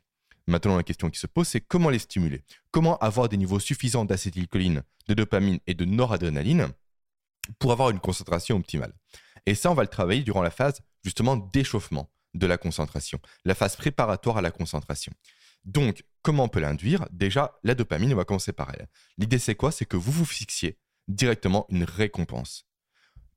Maintenant, 0.46 0.76
la 0.76 0.82
question 0.82 1.08
qui 1.08 1.18
se 1.18 1.26
pose, 1.26 1.48
c'est 1.48 1.60
comment 1.60 1.90
les 1.90 1.98
stimuler? 1.98 2.42
Comment 2.70 2.98
avoir 2.98 3.28
des 3.28 3.36
niveaux 3.36 3.60
suffisants 3.60 4.04
d'acétylcholine, 4.04 4.82
de 5.08 5.14
dopamine 5.14 5.60
et 5.66 5.74
de 5.74 5.84
noradrénaline 5.84 6.68
pour 7.58 7.72
avoir 7.72 7.90
une 7.90 8.00
concentration 8.00 8.56
optimale? 8.56 8.92
Et 9.46 9.54
ça, 9.54 9.70
on 9.70 9.74
va 9.74 9.82
le 9.82 9.88
travailler 9.88 10.22
durant 10.22 10.42
la 10.42 10.50
phase 10.50 10.80
justement 11.04 11.36
d'échauffement 11.36 12.10
de 12.34 12.46
la 12.46 12.58
concentration, 12.58 13.20
la 13.44 13.54
phase 13.54 13.76
préparatoire 13.76 14.38
à 14.38 14.42
la 14.42 14.50
concentration. 14.50 15.12
Donc, 15.64 16.04
comment 16.22 16.44
on 16.44 16.48
peut 16.48 16.60
l'induire? 16.60 17.06
Déjà, 17.12 17.58
la 17.62 17.74
dopamine, 17.74 18.12
on 18.12 18.16
va 18.16 18.24
commencer 18.24 18.52
par 18.52 18.72
elle. 18.74 18.88
L'idée, 19.18 19.38
c'est 19.38 19.54
quoi? 19.54 19.70
C'est 19.70 19.84
que 19.84 19.96
vous 19.96 20.12
vous 20.12 20.24
fixiez 20.24 20.78
directement 21.08 21.66
une 21.68 21.84
récompense. 21.84 22.66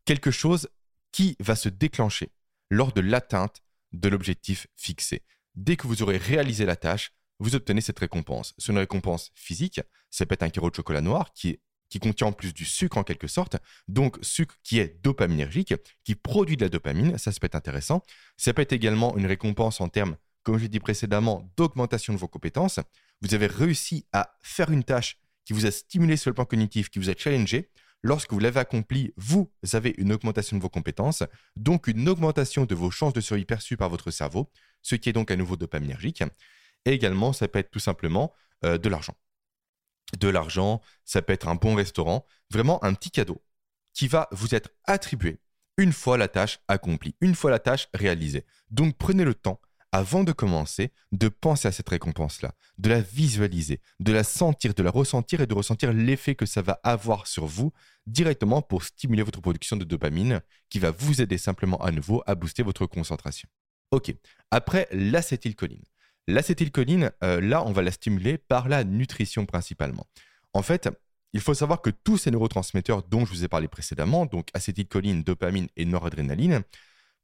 Quelque 0.06 0.32
chose 0.32 0.70
qui 1.12 1.36
va 1.40 1.56
se 1.56 1.70
déclencher 1.70 2.32
lors 2.70 2.94
de 2.94 3.02
l'atteinte 3.02 3.62
de 3.92 4.10
l'objectif 4.10 4.68
fixé. 4.76 5.24
Dès 5.56 5.78
que 5.78 5.88
vous 5.88 6.02
aurez 6.02 6.18
réalisé 6.18 6.66
la 6.66 6.76
tâche, 6.76 7.12
vous 7.40 7.56
obtenez 7.56 7.82
cette 7.82 8.00
récompense. 8.00 8.54
C'est 8.58 8.72
une 8.72 8.78
récompense 8.78 9.32
physique, 9.36 9.82
ça 10.10 10.26
peut 10.26 10.34
être 10.34 10.44
un 10.44 10.50
carreau 10.50 10.70
de 10.70 10.76
chocolat 10.76 11.02
noir 11.02 11.34
qui 11.34 11.50
est 11.50 11.62
qui 11.90 12.00
contient 12.00 12.28
en 12.28 12.32
plus 12.32 12.54
du 12.54 12.66
sucre 12.66 12.98
en 12.98 13.04
quelque 13.04 13.28
sorte, 13.28 13.58
donc 13.88 14.18
sucre 14.22 14.56
qui 14.64 14.80
est 14.80 15.02
dopaminergique, 15.04 15.74
qui 16.04 16.16
produit 16.16 16.58
de 16.58 16.64
la 16.64 16.70
dopamine, 16.70 17.18
ça, 17.18 17.32
peut 17.32 17.46
être 17.46 17.56
intéressant. 17.56 18.04
Ça 18.38 18.54
peut 18.54 18.62
être 18.62 18.74
également 18.74 19.16
une 19.18 19.26
récompense 19.26 19.82
en 19.82 19.90
termes, 19.90 20.18
comme 20.44 20.58
j'ai 20.58 20.68
dit 20.68 20.80
précédemment, 20.80 21.52
d'augmentation 21.58 22.14
de 22.14 22.18
vos 22.18 22.28
compétences. 22.28 22.80
Vous 23.22 23.34
avez 23.34 23.48
réussi 23.48 24.06
à 24.14 24.36
faire 24.42 24.72
une 24.72 24.84
tâche 24.84 25.18
qui 25.46 25.54
vous 25.54 25.66
a 25.66 25.72
stimulé 25.72 26.18
sur 26.18 26.30
le 26.30 26.36
plan 26.36 26.46
cognitif, 26.46 26.90
qui 26.90 27.00
vous 27.00 27.10
a 27.10 27.16
challengé. 27.16 27.70
Lorsque 28.02 28.34
vous 28.34 28.40
l'avez 28.40 28.60
accompli, 28.60 29.14
vous 29.18 29.52
avez 29.74 29.96
une 29.98 30.12
augmentation 30.12 30.58
de 30.58 30.62
vos 30.62 30.70
compétences, 30.70 31.24
donc 31.56 31.88
une 31.88 32.08
augmentation 32.08 32.66
de 32.66 32.76
vos 32.76 32.92
chances 32.92 33.14
de 33.14 33.22
survie 33.22 33.46
perçues 33.46 33.78
par 33.78 33.90
votre 33.90 34.12
cerveau, 34.12 34.52
ce 34.82 34.96
qui 34.96 35.10
est 35.10 35.14
donc 35.14 35.32
à 35.32 35.36
nouveau 35.36 35.56
dopaminergique. 35.56 36.24
Et 36.86 36.92
également, 36.92 37.34
ça 37.34 37.48
peut 37.48 37.60
être 37.60 37.72
tout 37.72 37.80
simplement 37.80 38.32
euh, 38.64 38.78
de 38.78 38.90
l'argent 38.90 39.16
de 40.18 40.28
l'argent, 40.28 40.82
ça 41.04 41.22
peut 41.22 41.34
être 41.34 41.48
un 41.48 41.56
bon 41.56 41.76
restaurant, 41.76 42.26
vraiment 42.50 42.84
un 42.84 42.94
petit 42.94 43.12
cadeau 43.12 43.42
qui 43.94 44.08
va 44.08 44.28
vous 44.32 44.54
être 44.54 44.70
attribué 44.86 45.40
une 45.78 45.94
fois 45.94 46.18
la 46.18 46.28
tâche 46.28 46.60
accomplie, 46.68 47.16
une 47.22 47.36
fois 47.36 47.52
la 47.52 47.60
tâche 47.60 47.88
réalisée. 47.94 48.46
Donc 48.72 48.96
prenez 48.98 49.26
le 49.26 49.34
temps, 49.34 49.60
avant 49.92 50.24
de 50.24 50.32
commencer, 50.32 50.92
de 51.12 51.30
penser 51.30 51.68
à 51.68 51.72
cette 51.72 51.90
récompense-là, 51.90 52.54
de 52.78 52.90
la 52.90 53.02
visualiser, 53.02 53.80
de 54.00 54.12
la 54.12 54.24
sentir, 54.24 54.74
de 54.74 54.84
la 54.84 54.92
ressentir 54.92 55.42
et 55.42 55.48
de 55.48 55.54
ressentir 55.54 55.94
l'effet 55.94 56.36
que 56.36 56.46
ça 56.46 56.62
va 56.62 56.80
avoir 56.84 57.28
sur 57.28 57.46
vous 57.46 57.72
directement 58.08 58.62
pour 58.62 58.84
stimuler 58.84 59.24
votre 59.24 59.42
production 59.42 59.78
de 59.78 59.86
dopamine 59.86 60.42
qui 60.70 60.80
va 60.80 60.92
vous 60.92 61.22
aider 61.22 61.38
simplement 61.38 61.82
à 61.82 61.92
nouveau 61.92 62.24
à 62.26 62.36
booster 62.36 62.64
votre 62.64 62.86
concentration. 62.86 63.48
Ok, 63.92 64.14
après 64.52 64.88
l'acétylcholine. 64.92 65.84
L'acétylcholine, 66.28 67.12
euh, 67.24 67.40
là, 67.40 67.64
on 67.66 67.72
va 67.72 67.82
la 67.82 67.92
stimuler 67.92 68.38
par 68.38 68.68
la 68.68 68.84
nutrition 68.84 69.46
principalement. 69.46 70.08
En 70.54 70.62
fait, 70.62 70.90
il 71.34 71.42
faut 71.42 71.54
savoir 71.54 71.82
que 71.82 71.90
tous 71.90 72.18
ces 72.18 72.32
neurotransmetteurs 72.32 73.04
dont 73.04 73.26
je 73.26 73.32
vous 73.32 73.44
ai 73.44 73.48
parlé 73.48 73.68
précédemment, 73.68 74.26
donc 74.26 74.48
acétylcholine, 74.54 75.24
dopamine 75.24 75.68
et 75.76 75.86
noradrénaline, 75.86 76.64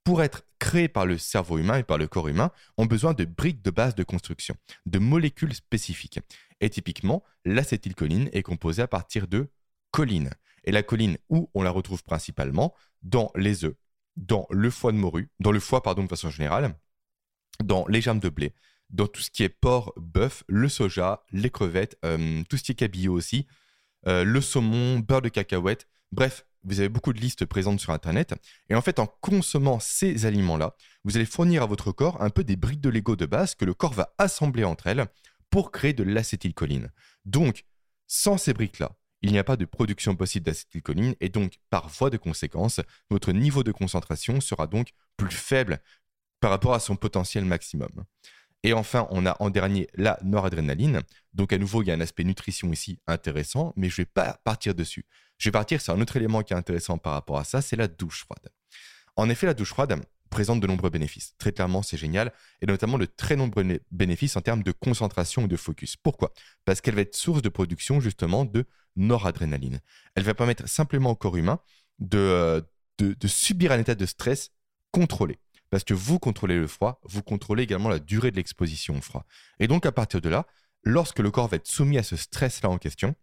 pour 0.04 0.22
être 0.22 0.44
créés 0.60 0.88
par 0.88 1.06
le 1.06 1.18
cerveau 1.18 1.58
humain 1.58 1.78
et 1.78 1.84
par 1.84 1.98
le 1.98 2.08
corps 2.08 2.28
humain, 2.28 2.52
ont 2.78 2.86
besoin 2.86 3.14
de 3.14 3.26
briques 3.26 3.62
de 3.62 3.72
base 3.72 3.96
de 3.96 4.04
construction, 4.04 4.56
de 4.86 5.00
molécules 5.00 5.54
spécifiques. 5.54 6.20
Et 6.60 6.70
typiquement, 6.70 7.24
l'acétylcholine 7.46 8.30
est 8.34 8.44
composée 8.44 8.82
à 8.82 8.88
partir 8.88 9.28
de 9.28 9.50
choline. 9.92 10.32
Et 10.64 10.72
la 10.72 10.84
choline, 10.84 11.18
où 11.30 11.50
on 11.54 11.64
la 11.64 11.72
retrouve 11.72 12.04
principalement? 12.04 12.74
Dans 13.02 13.32
les 13.36 13.66
œufs, 13.66 13.76
dans 14.16 14.46
le 14.50 14.70
foie 14.70 14.92
de 14.92 14.98
morue, 14.98 15.30
dans 15.40 15.52
le 15.52 15.60
foie, 15.60 15.82
pardon, 15.82 16.04
de 16.04 16.10
façon 16.10 16.30
générale, 16.30 16.76
dans 17.64 17.88
les 17.88 18.02
germes 18.02 18.20
de 18.20 18.30
blé, 18.30 18.54
dans 18.92 19.08
tout 19.08 19.22
ce 19.22 19.32
qui 19.32 19.44
est 19.44 19.50
porc, 19.50 19.94
bœuf, 19.98 20.44
le 20.48 20.70
soja, 20.70 21.24
les 21.32 21.50
crevettes, 21.50 21.98
euh, 22.06 22.44
tout 22.50 22.58
ce 22.58 22.64
qui 22.64 22.72
est 22.74 22.76
cabillaud 22.76 23.14
aussi, 23.14 23.48
euh, 24.08 24.24
le 24.24 24.42
saumon, 24.42 25.00
beurre 25.00 25.22
de 25.22 25.30
cacahuète. 25.30 25.88
Bref, 26.12 26.46
vous 26.64 26.80
avez 26.80 26.90
beaucoup 26.90 27.14
de 27.14 27.20
listes 27.20 27.46
présentes 27.46 27.80
sur 27.80 27.94
Internet. 27.94 28.36
Et 28.70 28.76
en 28.76 28.82
fait, 28.82 29.00
en 29.00 29.08
consommant 29.08 29.80
ces 29.80 30.26
aliments-là, 30.26 30.76
vous 31.04 31.16
allez 31.16 31.26
fournir 31.26 31.64
à 31.64 31.66
votre 31.66 31.92
corps 31.92 32.22
un 32.22 32.30
peu 32.30 32.44
des 32.44 32.56
briques 32.56 32.82
de 32.82 32.90
Lego 32.90 33.16
de 33.16 33.26
base 33.26 33.56
que 33.56 33.66
le 33.66 33.74
corps 33.74 33.94
va 33.94 34.14
assembler 34.18 34.64
entre 34.64 34.88
elles 34.88 35.08
pour 35.50 35.72
créer 35.72 35.94
de 35.94 36.04
l'acétylcholine. 36.04 36.92
Donc, 37.26 37.66
sans 38.08 38.38
ces 38.38 38.54
briques-là, 38.54 38.92
il 39.22 39.32
n'y 39.32 39.40
a 39.40 39.44
pas 39.44 39.58
de 39.58 39.66
production 39.66 40.16
possible 40.16 40.46
d'acétylcholine 40.46 41.16
et 41.20 41.30
donc, 41.30 41.60
par 41.70 41.88
voie 41.90 42.10
de 42.10 42.18
conséquence, 42.18 42.82
votre 43.10 43.32
niveau 43.32 43.64
de 43.64 43.72
concentration 43.72 44.42
sera 44.42 44.68
donc 44.68 44.90
plus 45.18 45.36
faible 45.36 45.82
par 46.40 46.52
rapport 46.52 46.74
à 46.74 46.80
son 46.80 46.96
potentiel 46.96 47.46
maximum. 47.46 48.04
Et 48.64 48.74
enfin, 48.74 49.08
on 49.10 49.26
a 49.26 49.36
en 49.40 49.50
dernier 49.50 49.88
la 49.96 50.20
noradrénaline. 50.24 51.02
Donc 51.34 51.54
à 51.54 51.58
nouveau, 51.58 51.82
il 51.82 51.88
y 51.88 51.92
a 51.92 51.96
un 51.96 52.02
aspect 52.02 52.24
nutrition 52.24 52.72
ici 52.72 53.00
intéressant, 53.08 53.74
mais 53.76 53.90
je 53.90 54.02
ne 54.02 54.06
vais 54.06 54.12
pas 54.14 54.40
partir 54.44 54.76
dessus. 54.76 55.06
Je 55.38 55.50
vais 55.50 55.52
partir 55.52 55.82
sur 55.82 55.94
un 55.94 56.02
autre 56.02 56.18
élément 56.18 56.44
qui 56.44 56.54
est 56.54 56.58
intéressant 56.58 56.98
par 56.98 57.14
rapport 57.14 57.40
à 57.40 57.44
ça, 57.44 57.62
c'est 57.62 57.76
la 57.76 57.88
douche 57.88 58.22
froide. 58.26 58.50
En 59.16 59.30
effet, 59.30 59.48
la 59.48 59.54
douche 59.54 59.70
froide 59.70 60.00
présente 60.30 60.62
de 60.62 60.68
nombreux 60.68 60.90
bénéfices. 60.90 61.36
Très 61.38 61.52
clairement, 61.52 61.84
c'est 61.84 61.98
génial, 61.98 62.32
et 62.62 62.66
notamment 62.66 62.98
de 62.98 63.06
très 63.06 63.36
nombreux 63.36 63.80
bénéfices 63.92 64.36
en 64.38 64.42
termes 64.42 64.64
de 64.64 64.72
concentration 64.72 65.44
et 65.44 65.48
de 65.48 65.58
focus. 65.58 65.98
Pourquoi? 65.98 66.32
Parce 66.64 66.80
qu'elle 66.80 66.96
va 66.96 67.02
être 67.02 67.16
source 67.16 67.42
de 67.42 67.50
production 67.50 68.00
justement 68.00 68.46
de 68.46 68.66
noradrénaline. 68.96 69.80
Elle 70.16 70.24
va 70.24 70.34
permettre 70.34 70.68
simplement 70.68 71.12
au 71.12 71.16
corps 71.16 71.38
humain 71.38 71.60
de, 72.00 72.18
euh, 72.18 72.62
subir 73.26 73.72
un 73.72 73.80
état 73.80 73.96
de 73.96 74.06
stress 74.06 74.52
contrôlé 74.92 75.38
parce 75.72 75.84
que 75.84 75.96
vous 75.96 76.20
contrôlez 76.20 76.58
le 76.58 76.68
froid, 76.68 77.02
vous 77.04 77.24
contrôlez 77.24 77.64
également 77.64 77.90
la 77.90 77.98
durée 77.98 78.30
de 78.30 78.36
l'exposition 78.36 78.98
au 78.98 79.02
froid. 79.02 79.26
Et 79.60 79.68
donc 79.68 79.88
à 79.88 79.92
partir 79.92 80.22
de 80.22 80.30
là, 80.30 80.46
lorsque 80.84 81.20
le 81.20 81.32
corps 81.32 81.48
va 81.48 81.56
être 81.56 81.68
soumis 81.68 81.98
à 81.98 82.04
ce 82.04 82.16
stress-là 82.16 82.70
en 82.70 82.78
question, 82.78 83.16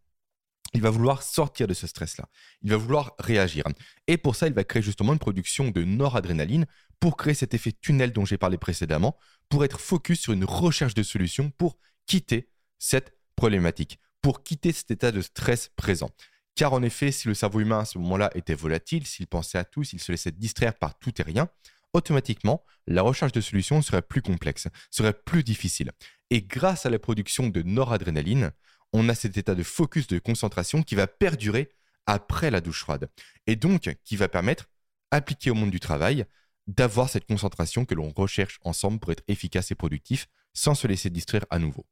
il 0.75 0.81
va 0.81 0.90
vouloir 0.90 1.23
sortir 1.23 1.67
de 1.67 1.75
ce 1.75 1.87
stress-là. 1.87 2.28
Il 2.62 2.71
va 2.71 2.76
vouloir 2.76 3.14
réagir. 3.19 3.64
Et 4.07 4.17
pour 4.17 4.35
ça, 4.35 4.49
il 4.49 4.55
va 4.55 4.64
créer 4.64 4.83
justement 4.83 5.12
une 5.12 5.19
production 5.19 5.71
de 5.71 5.85
noradrénaline 5.85 6.67
pour 7.00 7.17
créer 7.17 7.35
cet 7.35 7.55
effet 7.55 7.73
tunnel 7.73 8.12
dont 8.12 8.25
j'ai 8.25 8.38
parlé 8.38 8.59
précédemment, 8.59 9.17
pour 9.49 9.64
être 9.64 9.81
focus 9.81 10.21
sur 10.21 10.33
une 10.33 10.45
recherche 10.45 10.95
de 10.95 11.02
solutions 11.02 11.50
pour 11.50 11.78
quitter 12.07 12.50
cette 12.78 13.14
problématique, 13.37 13.99
pour 14.21 14.43
quitter 14.43 14.73
cet 14.73 14.90
état 14.90 15.12
de 15.12 15.21
stress 15.21 15.71
présent. 15.76 16.11
Car 16.55 16.73
en 16.73 16.83
effet, 16.83 17.12
si 17.12 17.28
le 17.28 17.35
cerveau 17.35 17.61
humain 17.61 17.81
à 17.81 17.85
ce 17.85 17.99
moment-là 17.99 18.31
était 18.35 18.55
volatile, 18.55 19.07
s'il 19.07 19.26
pensait 19.26 19.59
à 19.59 19.64
tout, 19.64 19.85
s'il 19.85 20.00
se 20.00 20.11
laissait 20.11 20.33
distraire 20.33 20.75
par 20.75 20.99
tout 20.99 21.12
et 21.21 21.23
rien, 21.23 21.49
automatiquement, 21.92 22.64
la 22.87 23.02
recherche 23.02 23.33
de 23.33 23.40
solutions 23.40 23.83
serait 23.83 24.02
plus 24.02 24.23
complexe, 24.23 24.68
serait 24.90 25.12
plus 25.12 25.45
difficile. 25.45 25.92
Et 26.30 26.42
grâce 26.42 26.87
à 26.87 26.90
la 26.90 26.99
production 26.99 27.49
de 27.49 27.62
noradrénaline, 27.62 28.52
on 28.92 29.09
a 29.09 29.14
cet 29.14 29.37
état 29.37 29.54
de 29.54 29.62
focus, 29.62 30.07
de 30.07 30.18
concentration 30.18 30.83
qui 30.83 30.95
va 30.95 31.07
perdurer 31.07 31.71
après 32.07 32.50
la 32.50 32.61
douche 32.61 32.80
froide. 32.80 33.11
Et 33.47 33.57
donc, 33.57 33.95
qui 34.04 34.16
va 34.16 34.28
permettre, 34.28 34.66
appliqué 35.11 35.50
au 35.50 35.54
monde 35.54 35.71
du 35.71 35.80
travail, 35.80 36.25
d'avoir 36.66 37.09
cette 37.09 37.26
concentration 37.26 37.85
que 37.85 37.95
l'on 37.95 38.11
recherche 38.11 38.59
ensemble 38.62 38.99
pour 38.99 39.12
être 39.12 39.25
efficace 39.28 39.71
et 39.71 39.75
productif 39.75 40.26
sans 40.52 40.75
se 40.75 40.87
laisser 40.87 41.11
distraire 41.11 41.47
à 41.50 41.59
nouveau. 41.59 41.87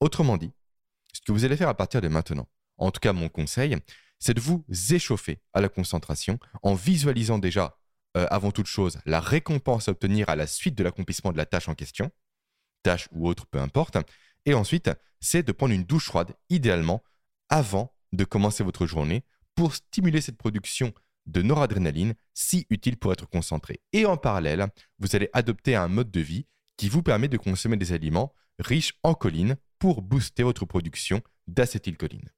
Autrement 0.00 0.36
dit, 0.36 0.50
ce 1.12 1.20
que 1.20 1.32
vous 1.32 1.44
allez 1.44 1.56
faire 1.56 1.68
à 1.68 1.76
partir 1.76 2.00
de 2.00 2.08
maintenant, 2.08 2.48
en 2.78 2.90
tout 2.90 3.00
cas 3.00 3.12
mon 3.12 3.28
conseil, 3.28 3.76
c'est 4.18 4.34
de 4.34 4.40
vous 4.40 4.64
échauffer 4.90 5.40
à 5.52 5.60
la 5.60 5.68
concentration 5.68 6.38
en 6.62 6.74
visualisant 6.74 7.38
déjà 7.38 7.78
euh, 8.16 8.26
avant 8.30 8.50
toute 8.50 8.66
chose, 8.66 8.98
la 9.06 9.20
récompense 9.20 9.88
à 9.88 9.92
obtenir 9.92 10.28
à 10.28 10.36
la 10.36 10.46
suite 10.46 10.76
de 10.76 10.84
l'accomplissement 10.84 11.32
de 11.32 11.36
la 11.36 11.46
tâche 11.46 11.68
en 11.68 11.74
question, 11.74 12.10
tâche 12.82 13.08
ou 13.12 13.28
autre, 13.28 13.46
peu 13.46 13.58
importe. 13.58 13.96
Et 14.46 14.54
ensuite, 14.54 14.90
c'est 15.20 15.42
de 15.42 15.52
prendre 15.52 15.74
une 15.74 15.84
douche 15.84 16.06
froide, 16.06 16.32
idéalement, 16.50 17.02
avant 17.48 17.94
de 18.12 18.24
commencer 18.24 18.62
votre 18.62 18.86
journée, 18.86 19.24
pour 19.54 19.74
stimuler 19.74 20.20
cette 20.20 20.36
production 20.36 20.92
de 21.26 21.42
noradrénaline 21.42 22.14
si 22.34 22.66
utile 22.70 22.96
pour 22.96 23.12
être 23.12 23.28
concentré. 23.28 23.80
Et 23.92 24.06
en 24.06 24.16
parallèle, 24.16 24.66
vous 24.98 25.16
allez 25.16 25.30
adopter 25.32 25.74
un 25.74 25.88
mode 25.88 26.10
de 26.10 26.20
vie 26.20 26.46
qui 26.76 26.88
vous 26.88 27.02
permet 27.02 27.28
de 27.28 27.36
consommer 27.36 27.76
des 27.76 27.92
aliments 27.92 28.34
riches 28.58 28.94
en 29.02 29.14
choline 29.14 29.56
pour 29.78 30.02
booster 30.02 30.42
votre 30.42 30.66
production 30.66 31.22
d'acétylcholine. 31.46 32.30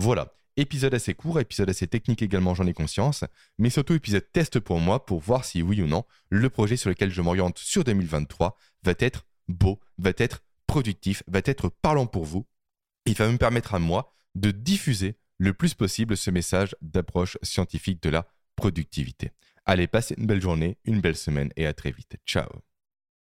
Voilà, 0.00 0.32
Épisode 0.56 0.94
assez 0.94 1.14
court, 1.14 1.38
épisode 1.38 1.70
assez 1.70 1.86
technique 1.86 2.20
également, 2.20 2.52
j'en 2.52 2.66
ai 2.66 2.72
conscience, 2.72 3.24
mais 3.58 3.70
surtout 3.70 3.94
épisode 3.94 4.26
test 4.32 4.58
pour 4.58 4.80
moi 4.80 5.06
pour 5.06 5.20
voir 5.20 5.44
si 5.44 5.62
oui 5.62 5.80
ou 5.80 5.86
non 5.86 6.04
le 6.30 6.50
projet 6.50 6.76
sur 6.76 6.90
lequel 6.90 7.12
je 7.12 7.22
m'oriente 7.22 7.58
sur 7.58 7.84
2023 7.84 8.56
va 8.82 8.94
être 8.98 9.24
beau, 9.46 9.78
va 9.98 10.10
être 10.16 10.42
productif, 10.66 11.22
va 11.28 11.40
être 11.44 11.68
parlant 11.68 12.06
pour 12.06 12.24
vous. 12.24 12.44
Il 13.06 13.14
va 13.14 13.30
me 13.30 13.38
permettre 13.38 13.74
à 13.74 13.78
moi 13.78 14.12
de 14.34 14.50
diffuser 14.50 15.16
le 15.38 15.52
plus 15.52 15.74
possible 15.74 16.16
ce 16.16 16.32
message 16.32 16.74
d'approche 16.82 17.38
scientifique 17.42 18.02
de 18.02 18.10
la 18.10 18.26
productivité. 18.56 19.30
Allez, 19.64 19.86
passez 19.86 20.16
une 20.18 20.26
belle 20.26 20.42
journée, 20.42 20.76
une 20.84 21.00
belle 21.00 21.16
semaine 21.16 21.52
et 21.56 21.66
à 21.66 21.72
très 21.72 21.92
vite. 21.92 22.16
Ciao 22.26 22.48